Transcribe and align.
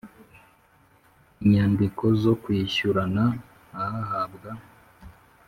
Inyandiko 1.43 2.03
Zo 2.21 2.33
Kwishyurana 2.41 3.23
Ahabwa 3.83 4.51